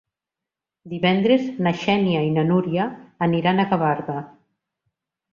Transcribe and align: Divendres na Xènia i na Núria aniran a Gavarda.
Divendres 0.93 1.43
na 1.67 1.73
Xènia 1.81 2.23
i 2.27 2.31
na 2.37 2.45
Núria 2.51 2.87
aniran 3.27 3.61
a 3.61 3.67
Gavarda. 3.75 4.17